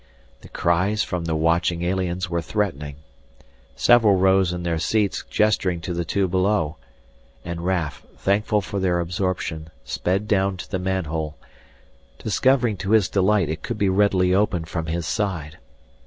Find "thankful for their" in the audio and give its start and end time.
8.17-8.99